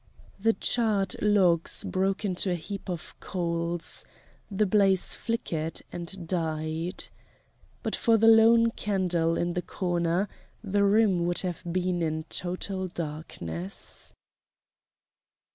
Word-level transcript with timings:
The 0.39 0.53
charred 0.53 1.15
logs 1.21 1.83
broke 1.83 2.25
into 2.25 2.49
a 2.49 2.55
heap 2.55 2.89
of 2.89 3.13
coals; 3.19 4.03
the 4.49 4.65
blaze 4.65 5.13
flickered 5.13 5.79
and 5.91 6.27
died. 6.27 7.03
But 7.83 7.95
for 7.95 8.17
the 8.17 8.25
lone 8.27 8.71
candle 8.71 9.37
in 9.37 9.53
the 9.53 9.61
corner 9.61 10.27
the 10.63 10.83
room 10.83 11.27
would 11.27 11.41
have 11.41 11.61
been 11.71 12.01
in 12.01 12.23
total 12.29 12.87
darkness. 12.87 14.11